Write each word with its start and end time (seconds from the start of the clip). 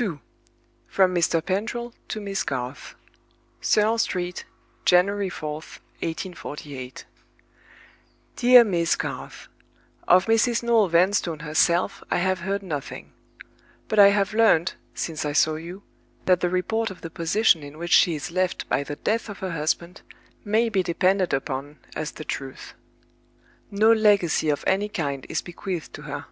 II. 0.00 0.20
From 0.86 1.14
Mr. 1.14 1.44
Pendril 1.44 1.92
to 2.08 2.18
Miss 2.18 2.44
Garth. 2.44 2.94
"Serle 3.60 3.98
Street, 4.00 4.46
January 4.86 5.28
4th, 5.28 5.80
1848. 6.00 7.04
"DEAR 8.36 8.64
MISS 8.64 8.96
GARTH, 8.96 9.48
"Of 10.08 10.24
Mrs. 10.24 10.62
Noel 10.62 10.88
Vanstone 10.88 11.40
herself 11.40 12.02
I 12.10 12.16
have 12.16 12.38
heard 12.40 12.62
nothing. 12.62 13.12
But 13.86 13.98
I 13.98 14.08
have 14.08 14.32
learned, 14.32 14.72
since 14.94 15.26
I 15.26 15.34
saw 15.34 15.56
you, 15.56 15.82
that 16.24 16.40
the 16.40 16.48
report 16.48 16.90
of 16.90 17.02
the 17.02 17.10
position 17.10 17.62
in 17.62 17.76
which 17.76 17.92
she 17.92 18.14
is 18.14 18.30
left 18.30 18.66
by 18.66 18.82
the 18.82 18.96
death 18.96 19.28
of 19.28 19.40
her 19.40 19.50
husband 19.52 20.00
may 20.42 20.70
be 20.70 20.82
depended 20.82 21.34
upon 21.34 21.80
as 21.94 22.12
the 22.12 22.24
truth. 22.24 22.72
No 23.70 23.92
legacy 23.92 24.48
of 24.48 24.64
any 24.66 24.88
kind 24.88 25.26
is 25.28 25.42
bequeathed 25.42 25.92
to 25.92 26.02
her. 26.08 26.24